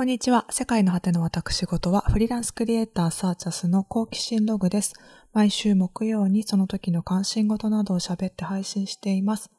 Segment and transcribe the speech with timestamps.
[0.00, 0.46] こんにちは。
[0.48, 4.94] 世界の果ての私事は、フリーランスクリエイターサーチャスの好奇心ログです。
[5.34, 9.50] 毎週木曜にその時の関心事などを喋って配信しています。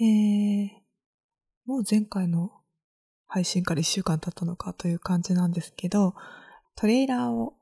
[0.00, 0.68] えー、
[1.66, 2.50] もう前回の
[3.28, 6.16] 配信から1週間経ったのかという感じなんですけど、
[6.74, 7.54] トレーラーを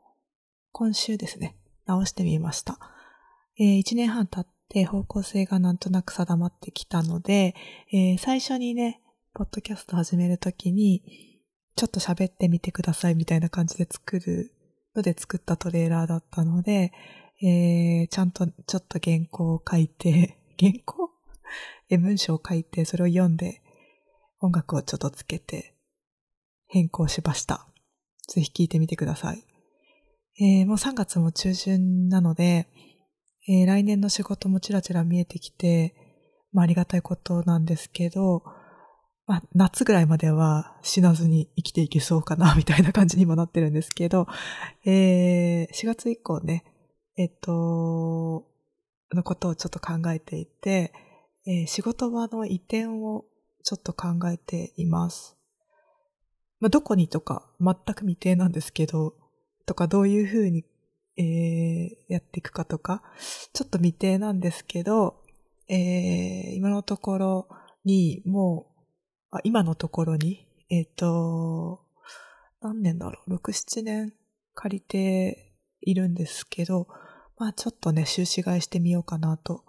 [0.73, 2.79] 今週ですね、直してみました。
[3.61, 7.55] えー、1年半経って方向性がなんとなく定まってきたので、
[7.93, 9.03] えー、最初にね、
[9.35, 11.36] ポッドキャスト始めるときに、
[11.77, 14.53] ちょっと喋ってみてくださいみたいな感じで作る
[14.95, 16.93] ので作ったトレーラーだったので、
[17.43, 21.11] えー、ちゃんとちょっと原稿を書いて、 原稿？
[21.91, 23.63] え、文章を書いて、それを読んで、
[24.41, 25.75] 音楽をちょっとつけて、
[26.67, 27.69] 変更しました。
[28.27, 29.45] ぜひ聴いてみてください。
[30.41, 32.69] えー、もう3月も中旬なので、
[33.49, 35.95] えー、来年の仕事もちらちら見えてきて、
[36.53, 38.43] まあ、ありがたいことなんですけど、
[39.27, 44.29] まあ、夏ぐらいまでは死なずに生きていけそうかな、みたいな感じにもなってるんですけど、
[44.85, 46.65] えー、4月以降ね、
[47.17, 48.47] えっと、
[49.13, 50.93] のことをちょっと考えていて、
[51.47, 53.25] えー、仕事場の移転を
[53.65, 55.37] ちょっと考えています。
[56.61, 59.15] まあ、どこにとか全く未定なんですけど、
[59.67, 60.65] とかどういうふうに、
[61.19, 63.03] えー、やっていくかとか、
[63.53, 65.23] ちょっと未定なんですけど、
[65.69, 67.49] えー、今のところ
[67.85, 68.76] にもう
[69.37, 71.85] う今のところに、えっ、ー、と、
[72.61, 74.13] 何年だろう、6、7年
[74.55, 76.89] 借りているんですけど、
[77.39, 79.65] まあちょっとね、収支買いしてみようかなと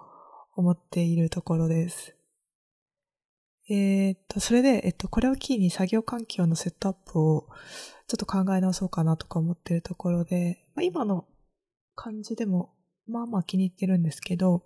[0.55, 2.15] 思っているところです。
[3.69, 7.49] えっ、ー、と、それで、えっと、これをキーに作業環境のセットアップを
[8.07, 11.25] ちょっと考え直そうかなとか思ってるところで、まあ、今の
[11.95, 12.73] 感じでも、
[13.07, 14.63] まあまあ気に入ってるんですけど、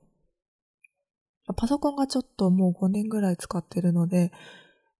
[1.55, 4.31] パソコンがちょっともう5年ぐらい使ってるので、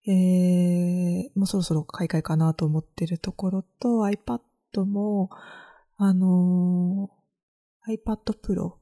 [0.06, 5.30] えー、もうそろそろ買い替えかなと思ってるところと、iPad も、
[5.96, 8.74] あのー、iPad Pro。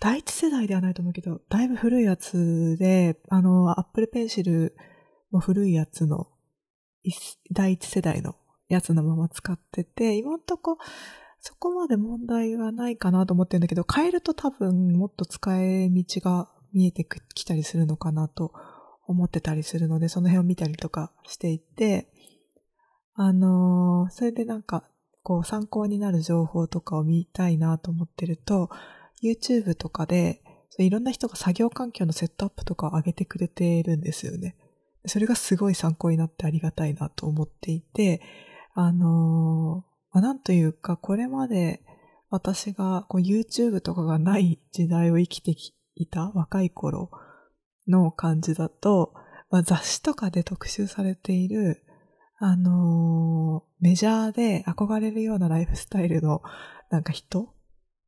[0.00, 4.72] 第一世代ではないと思うけど、だいぶ古いやつで、あの、Apple Pencil
[5.32, 6.28] も古いやつの、
[7.50, 8.36] 第一世代の
[8.68, 10.78] やつのまま使ってて、今んとこ、
[11.40, 18.52] そこまで問題はないかなと思ってるんだけど、変えると多分もっと使い道が見えてきたりするのかなと
[19.08, 22.08] 思ってたりするので、その辺を見たりとかしていて、
[23.14, 24.84] あのー、それでなんか、
[25.22, 28.70] こう参考になる情報とかを見たいなと思ってると、
[29.22, 30.42] YouTube とかで、
[30.78, 34.56] いろんな人が作業環境のセットアップとかを上げてくれているんですよね。
[35.06, 38.20] それがすごい参考になってありがたいなと思っていて、
[38.74, 41.82] あのー、まあ、なんというか、これまで
[42.30, 45.56] 私がこう YouTube とかがない時代を生きて
[45.96, 47.10] いた若い頃
[47.88, 49.12] の感じだと、
[49.50, 51.82] まあ、雑誌とかで特集されている、
[52.38, 56.42] あのー、メジャーで憧れるようなライフスタイルの
[56.90, 57.54] なんか人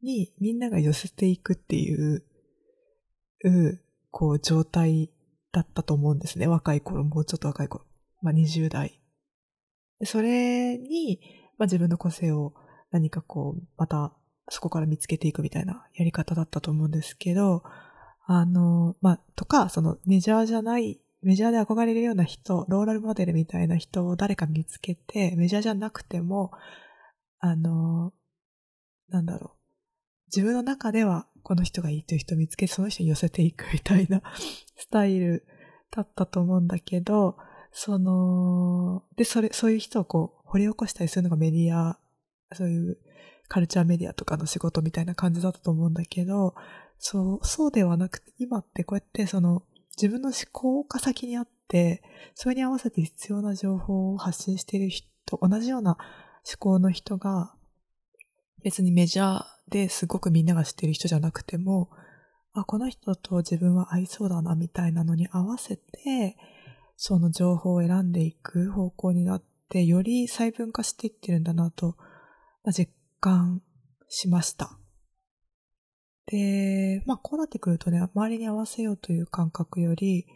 [0.03, 2.25] にみんなが寄せていくっていう、
[3.45, 3.81] う
[4.11, 5.11] こう状態
[5.53, 6.47] だったと思うんですね。
[6.47, 7.85] 若い頃、もうちょっと若い頃。
[8.23, 9.01] まあ、20代。
[10.05, 11.21] それに、
[11.59, 12.55] まあ、自分の個性を
[12.91, 14.15] 何かこう、また
[14.49, 17.63] そこから見つけていくみたいなやり方だったと思うんですけど、
[18.27, 26.53] あの、まあ、とか、そのメジャーじゃない、メジャーで憧れるような人、ローラルモデルみたいな人を誰か見つけて、メジャーじゃなくても、
[27.39, 28.13] あの、
[29.09, 29.61] なんだろう。
[30.35, 34.23] 自分の中ではこの人がいいという人を見つけて、その人に寄せていくみたいな
[34.77, 35.45] スタイル
[35.91, 37.37] だったと思うんだけど、
[37.73, 41.99] その、で、それ、そういう人をこう、掘り起こしたりするのがメディア、
[42.53, 42.99] そういう
[43.51, 46.55] カルチャーメディアとかの仕事みたいな感じだったと思うんだけど、
[46.99, 49.65] そう、そうではなくて、今ってこうやってその
[50.01, 52.03] 自分の思考が先にあって、
[52.37, 55.07] それに合わせて必要な情報を発信している人、
[55.43, 55.99] 同じような
[56.47, 57.53] 思考の人が、
[58.63, 61.91] 別にメジャーですごくみんなが知ってる人じゃなくても、
[62.53, 66.37] あ、この人と自分は合いそうだなみたいなのに合わせて、
[66.97, 71.97] その情報を選んでいく方向になって、より細分化していってるんだなと、
[72.73, 73.63] 実感
[74.09, 74.79] しました。
[76.27, 80.27] で、まあこうなってくるとね、周りに合わせようという感覚より、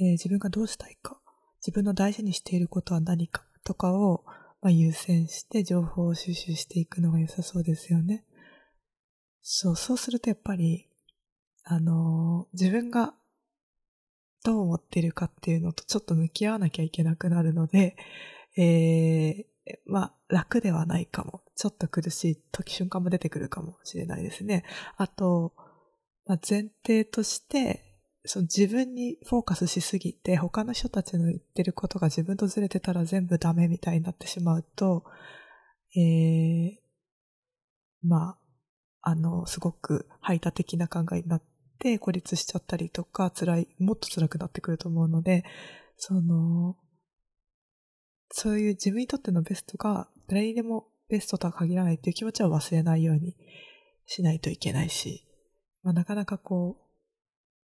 [0.00, 1.20] えー、自分がどうしたいか、
[1.60, 4.24] 自分の大事にしていることは何かとかを、
[4.60, 8.24] まあ、優先して情報を収集していくのが良さそうですよね。
[9.42, 10.88] そう、そうするとやっぱり、
[11.64, 13.14] あのー、自分が
[14.44, 17.96] どう思っているかっていうのとちょっと向き合わなきゃいけなくなるので、
[18.56, 21.41] えー、まあ、楽ではないかも。
[21.62, 24.64] ちょっと苦しい時瞬間も出てくるかもしれないですね。
[24.96, 25.52] あと、
[26.26, 35.04] まあ、前提として、その自分にフォーカスしすぎて、他の人たちの言ってることが自分とずれてたら全部ダメみたいになってしまうと、
[35.96, 36.78] えー、
[38.02, 38.38] まあ、
[39.02, 41.42] あの、すごく排他的な考えになっ
[41.78, 45.44] て孤立しちゃったりとか、辛い、もっと辛くなってくると思うので、
[45.96, 46.76] その、
[48.30, 53.36] そういう自分にとってのベストが誰にでもベストとは限らないっていう気持ちは忘れないように
[54.06, 55.28] しないといけないし、
[55.82, 56.82] まあ、なかなかこう、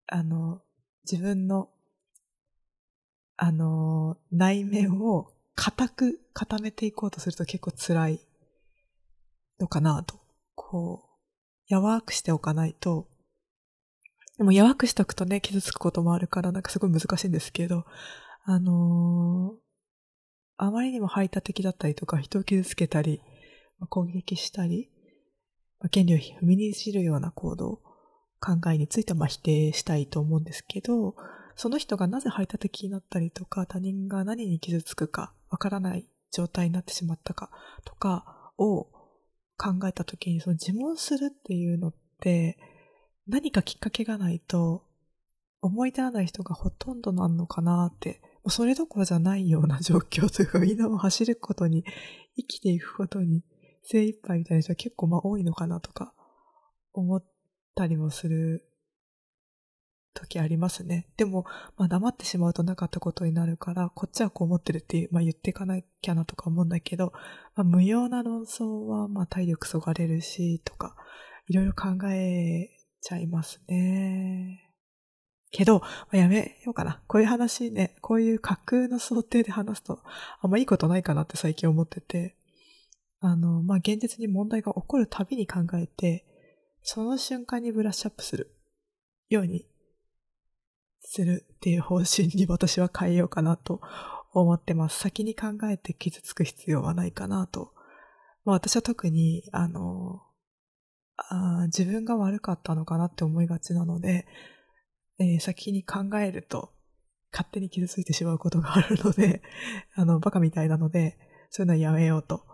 [0.06, 0.60] あの、
[1.10, 1.70] 自分の、
[3.36, 8.20] あの、内面を固く固めていこうとすると結構辛い
[9.58, 10.20] のかなと。
[10.54, 11.08] こ
[11.70, 13.08] う、柔くしておかないと、
[14.36, 17.86] でも柔くしておくとね、傷つくこともあるから、なんかすごい難しいんですけど、
[18.44, 19.68] あのー、
[20.58, 23.22] あまりにも排他的だったりとか、人を傷つけたり、
[23.86, 24.90] 攻撃したり、
[25.90, 27.80] 権利を踏みにじるような行動
[28.40, 31.14] 考えについては否定したいと思うんですけど、
[31.56, 37.50] その人がなぜ排他的になったりとか、他人が何に傷つくかわからない状態になってしまったか
[37.84, 38.84] とかを
[39.56, 42.58] 考えたときに、その自問するっていうのって、
[43.26, 44.84] 何かきっかけがないと
[45.60, 51.84] 思い出らない人がほとんどなんのかなって、それどころじゃないような状況というか、みんなも走ることに、
[52.36, 53.42] 生きていくことに
[53.90, 56.12] 精一杯みたいな人は結構まあ多いのかなとか
[56.92, 57.24] 思っ
[57.74, 58.68] たりもする
[60.12, 61.08] 時ありますね。
[61.16, 61.46] でも、
[61.76, 67.12] まあ黙ってしまうとなかったことになるから、こっちはこう思ってるっていう、まあ言っていかなきゃなとか思うんだけど、
[67.54, 70.94] まあ無用な論争はまあ体力そがれるし、とか、
[71.46, 72.68] いろいろ考え
[73.00, 74.68] ちゃいますね。
[75.50, 77.00] けど、まあ、やめようかな。
[77.06, 80.00] こういう話ね、こういう架空の想定で話すと、
[80.42, 82.36] あんまいいことないかなって最近思ってて、
[83.20, 86.24] あの、まあ、現実に問題が起こるたびに考えて、
[86.82, 88.54] その瞬間にブラッシュアップする
[89.28, 89.66] ように
[91.00, 93.80] するっていう方針に私は変えようかなと
[94.32, 94.98] 思ってます。
[94.98, 97.72] 先に考えて傷つく必要はないかなと。
[98.44, 100.22] まあ私は特に、あの、
[101.16, 104.26] あ自分が悪かったのかなって思いがちなので、
[105.18, 106.70] えー、先に考えると
[107.32, 109.42] 勝手に傷ついてしまうことがあるので、
[109.94, 111.18] あの、バカみたいなので、
[111.50, 112.44] そういうのはやめようと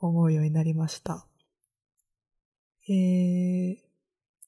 [0.00, 1.26] 思うようになりました。
[2.88, 3.76] えー、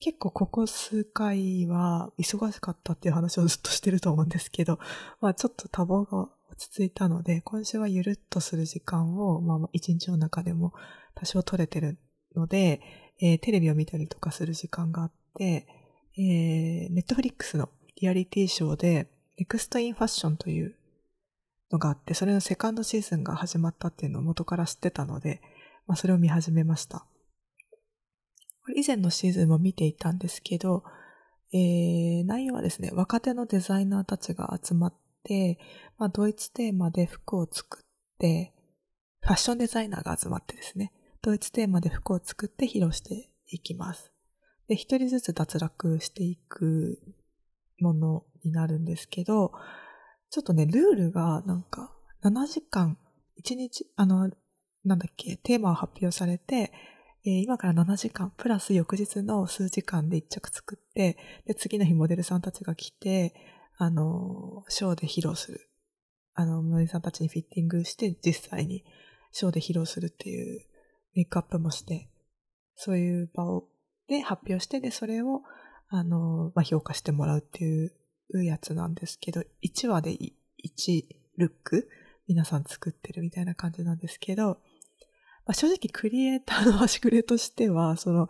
[0.01, 4.79] 結構ここ数回は忙しかったっていう話をずっとしてると思うんですけど、
[5.21, 10.73] まあちょっと多忙が落ち着いたので、今週はゆるっとする時間を、まあ一日の中でも
[11.15, 11.99] 多少取れてる
[12.35, 12.81] ので、
[13.21, 15.67] えー、テレビを見たりとかする時間があって、
[16.17, 20.75] えー、ネットフリックスのリアリティショーで、ネクストインファッションという
[21.71, 25.41] のがあって、それのセカンドシーズンが始まったっていうのを元から知ってたので、
[25.87, 27.07] まあそれを見始めました。
[28.77, 30.85] 以前のシーズンも見ていたんですけど、
[31.53, 34.95] えー、内容はですね、若手のデザイナーたちが集まっ
[35.25, 35.59] て、
[35.99, 37.83] まあ、ドイツテーマで服を作っ
[38.19, 38.53] て、
[39.21, 40.93] ファッションデザイナーが集まってですね、
[41.23, 44.13] ドイツテーマで服を作って披露していきます。
[44.69, 47.01] で、一人ずつ脱落していく
[47.81, 49.53] ものになるんですけど、
[50.31, 51.93] ちょっとね、ルールがなんか
[52.23, 52.97] 7時間、
[53.45, 54.31] 1日、あの、
[54.85, 56.73] なんだっけ、テーマを発表されて、
[57.25, 63.35] えー、今から7時間、プラス翌日の数時間で一着作って、で、次の日モデルさんたちが来て、
[63.77, 65.69] あの、ショーで披露する。
[66.35, 68.85] あの、モデルさんたちにフィッティングして、実際に
[69.33, 70.65] ショーで披露するっていう
[71.15, 72.09] メイクアップもして、
[72.75, 73.69] そういう場を、
[74.07, 75.43] で発表して、で、それを、
[75.89, 77.93] あの、まあ、評価してもらうっていう
[78.33, 81.05] やつなんですけど、1話で1
[81.37, 81.89] ルック
[82.29, 84.59] 皆さん作ってるみたいな感じなんですけど、
[85.47, 88.29] まあ、正直クリエイターの端くれとしては、その、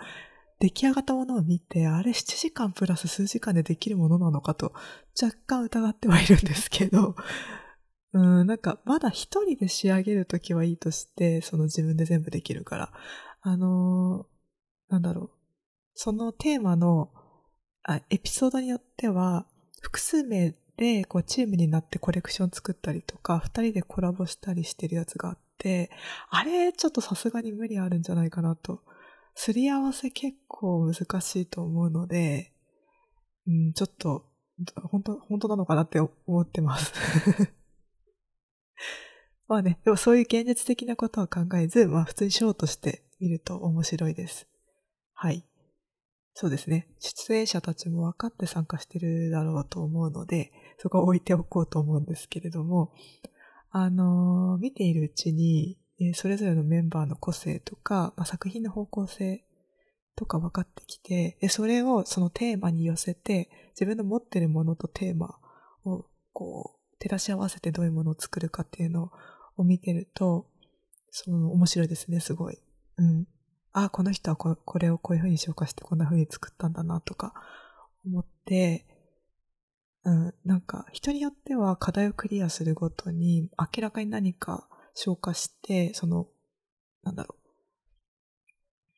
[0.60, 4.72] 出来上がったものを見て、あれ7時間プラス数時間でできるものなのかと、
[5.20, 7.16] 若干疑ってはいるんですけど、
[8.12, 12.92] うん、なんか、まだ一人で仕上げるときはいいとして、その自分で全部できるから、
[13.42, 15.30] あのー、なんだろう、
[15.94, 17.12] そのテーマの、
[17.82, 19.46] あ、エピソードによっては、
[19.80, 25.90] 複数名で、こう、チームになってコレクション作ったりとか、二人でコラボしたりしてるやつがあって、
[26.30, 28.82] あれ、ちょっとさすがに無理あるんじゃないかなと。
[29.34, 32.52] すり合わせ結構難しいと思うので、
[33.46, 34.26] うん、ちょっと、
[34.90, 36.92] 本当、本当なのかなって思ってます
[39.48, 44.46] まあね、でもそういう現実的なことは考えず、まあ普通にショーとして見ると面白いです。
[45.12, 45.44] はい。
[46.40, 46.88] そうですね。
[47.00, 52.94] 出演者たちも分かって参加してるだろうと思うので、そこは置いておこうと思うんですけれども、
[53.70, 59.44] あのー、見ているうちに、え、それぞれのメンバーの個性とか、まあ、作品の方向性
[60.16, 65.36] とか分かってきて、で、それをそのテーマに寄せて、自分の持ってるものとテーマ
[65.84, 69.12] をこう、照らし合わせてどういうものを作るかっていうの
[69.58, 70.46] を見てると、
[71.10, 72.56] その面白いですね、すごい。
[72.96, 73.26] うん。
[73.72, 77.34] あ、この人はここれをこういう風に消化してこんな風に作ったんだなとか
[78.04, 78.86] 思って、
[80.04, 86.26] うん、なんか人によっては課題をクリアするごとに明らかに何か消化して、その、
[87.02, 87.36] なんだろ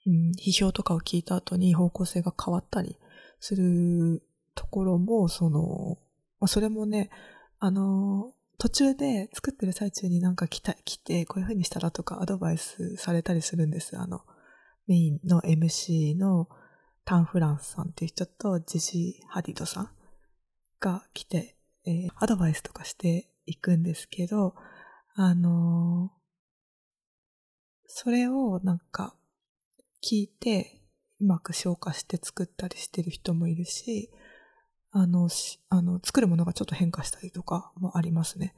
[0.07, 2.97] う、うん、批評とかを聞いた後に方向性が変わったり
[3.41, 4.23] する
[4.55, 5.99] ところも、その、
[6.41, 7.11] まあ、それもね、
[7.59, 13.99] あの、途中で作ってる最中になんか来た、来て、こういう風にしたらとかアドバイスされたりするんです。
[13.99, 14.23] あの、
[14.87, 16.49] メインの MC の
[17.05, 19.91] タン・フランスさんっていう人とジジ・ハディドさん
[20.81, 24.55] が来て、えー、アドバイスとかしていくんですけど、
[25.15, 26.23] あのー、
[27.87, 29.15] それをなんか
[30.03, 30.81] 聞いて
[31.21, 34.11] うまく消化して作ったりしてる人もいるし、
[34.91, 35.29] あの、
[35.71, 38.55] あの、作るものがちょっと変化したりとかもありますね。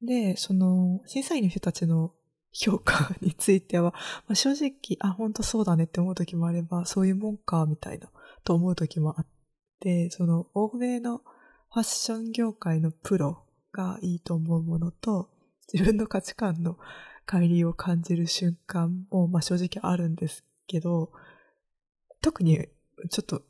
[0.00, 2.14] で、その、審査員の人たちの
[2.52, 3.92] 評価については、
[4.26, 8.10] まあ、正直、あ、本当そうだねって思う時もあれば、そういうもんか、みたいな、
[8.44, 9.26] と思う時もあっ
[9.80, 15.30] て、その、欧米のファッション業界のプロがいいと思うものと、
[15.72, 16.76] 自分の価値観の
[17.26, 21.10] 乖離を感じる瞬間も、まあ、正直あるんですけど、
[22.20, 22.68] 特に、
[23.10, 23.42] ちょっと、ん？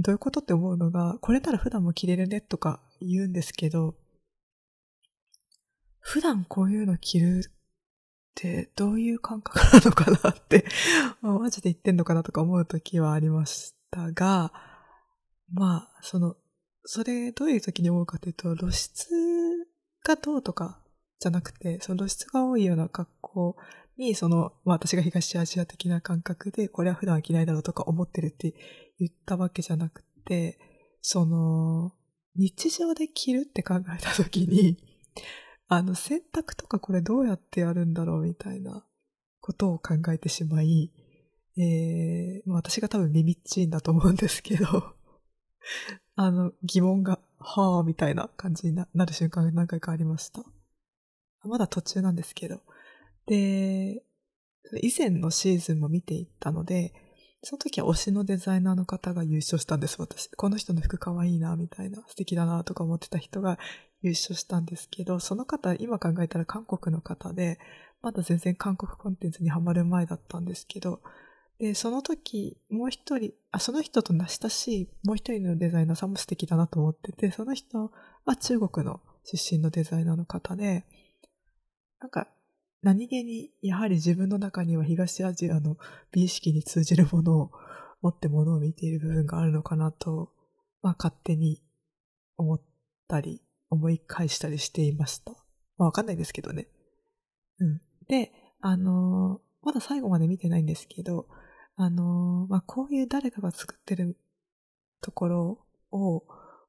[0.00, 3.96] どういうことって思うのが、これなら普段も着れるねとか言うんですけど、
[5.98, 7.50] 普段こういうの着る
[8.38, 10.64] ってどういう感覚なのかなって
[11.20, 14.52] マジで言ってんのかなとか思う時はありましたが、
[15.52, 16.36] まあ、その、
[16.84, 19.08] それどういう時に思うかというと、露出
[20.04, 20.80] がどうとか
[21.18, 23.56] じゃなくて、その露出が多いような格好
[23.96, 28.54] に、その、まあ私が東アジア的な感覚で、これは普段は着ないだろうとか思ってるって
[28.98, 30.58] 言ったわけじゃなくて、
[31.00, 31.92] その、
[32.36, 34.78] 日常で着るって考えたときに、
[35.68, 38.84] あの、洗濯とかこれどうやってやるんだろうみたいな
[39.40, 40.90] ことを考えてしまい、
[41.58, 44.94] えー、私が多分耳っちいんだと思うんですけど、
[46.16, 50.42] あの、疑問が、はぁ、みたいな感じになる瞬間が何回かありました。
[51.44, 52.62] まだ途中なんですけど。
[53.26, 54.02] で、
[54.82, 56.94] 以前のシーズンも見ていったので、
[57.42, 60.28] その時は推しのデザイナーの方が優勝したんです、私。
[60.30, 63.58] この人の服かわいいな、みたいな、素敵だな、とか思ってた人が
[64.02, 67.58] 優勝したんですけど、その方、今考えたら韓国の方で、
[68.00, 71.00] まだ全然韓国コンテンツにハマる前だったんですけど、
[71.58, 77.90] で、その時、もう一人、あ、その人と親しい、もう一人のデザイナーさんも素敵だなと思ってて、その人
[78.24, 80.84] は中国の出身のデザイナーの方で、
[82.00, 82.28] なんか、
[82.80, 85.76] 何気にやはり自分の中には東アジアの
[86.12, 87.50] 美意識に通じるものを
[88.02, 90.30] 持ってものを見ている部分があるのかなと、
[90.80, 91.60] まあ勝手に
[92.36, 92.62] 思っ
[93.08, 95.32] たり、思い返したりしていました。
[95.76, 96.68] まあわかんないですけどね。
[97.60, 97.80] うん。
[98.08, 101.26] で、あのー、まだ最後まで見てないんですけど、
[101.76, 104.16] あのー、まあこういう誰かが作ってる
[105.00, 106.20] ところを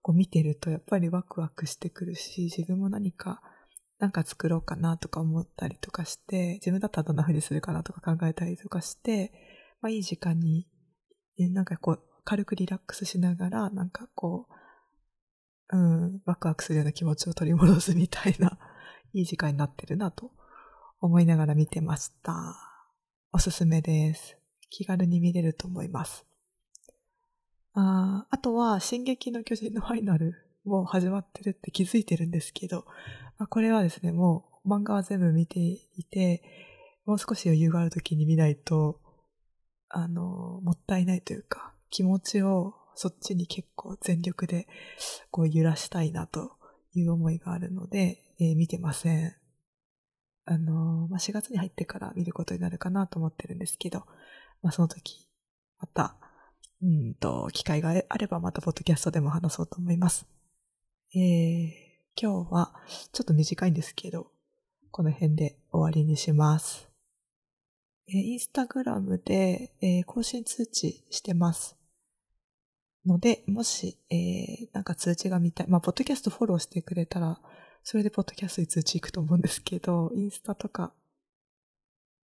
[0.02, 3.42] こう見てるとやっぱりワクワクしてくるし、自分も何か
[4.00, 9.34] なんか作ろうかなとか思ったりとかして、自分だったらどんな風にするかなとか考えたりとかして、
[9.82, 10.68] まあいい時間に、
[11.38, 14.54] なんかこう、軽くリラックスしながら、なんかこう、
[15.72, 18.58] うん、ワクワクするような気持ちを取り戻すみたいな、
[19.14, 20.32] いい時間になってるなと
[21.00, 22.56] 思いながら見てました。
[23.32, 24.38] おすすめです。
[24.70, 26.26] 気軽に見れると思います。
[27.74, 30.34] ああとは、進撃の巨人のファイナル
[30.66, 32.86] もう始まってるって気づいてるんですけど、
[33.38, 36.44] まあ、これはですね、もう漫画は全部見ていて、
[37.06, 39.00] もう少し余裕がある時に見ないと、
[39.90, 44.68] あの、もったいないというか、気持ちをそっちに結構全力で
[45.32, 46.52] こう揺らしたいなと
[46.94, 49.36] いう思いがあるので、えー、見てません。
[50.44, 54.00] あの、まあ、4月に入ってから見ることになるかなと思ってるんですけど、
[54.62, 55.30] まあ、その時、
[55.80, 56.18] また、
[56.82, 60.28] うんと、機会があればまたポッドキャストでも話そうと思います。
[61.16, 61.72] えー、
[62.22, 62.74] 今日は
[63.14, 64.28] ちょっと短いんですけど、
[64.92, 66.90] この辺で終わりにします。
[68.10, 71.79] えー、インスタグラムで、えー、更新通知してます。
[73.06, 75.68] ので、もし、えー、なんか通知が見たい。
[75.68, 77.40] まあ、ポッドキャストフォローしてくれたら、
[77.84, 80.94] それでポッドキャストに通知行くと思うんですけど、インスタとか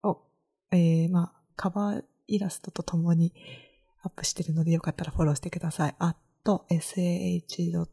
[0.04, 0.22] を、
[0.72, 3.34] えー、まあ、カバーイラストとともに
[4.02, 5.96] アップしてるので、よかったらフォローしてください。
[6.00, 7.86] あと sah.c.has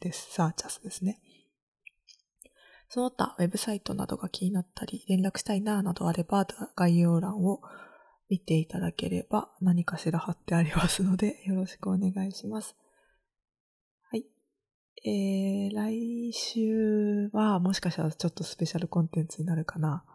[0.00, 0.32] です。
[0.32, 1.20] サーチャスですね。
[2.88, 6.46] その他、ウェブサイトなどが気になったり、連絡したいななどあれば、
[6.76, 7.62] 概要欄を
[8.32, 12.74] 見ていただければ何かしら貼ってありますので、 よろしくお願いします。
[14.10, 14.24] はい。
[15.04, 20.06] えー、来週はもしかしたらちょっとスペシャルコンテンツになるかな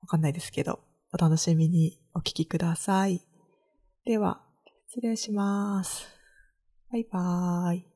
[0.00, 0.80] わかんないですけど、
[1.12, 3.24] お楽しみにお聞きください。
[4.04, 4.44] では、
[4.88, 6.08] 失礼します。
[6.90, 7.95] バイバーイ。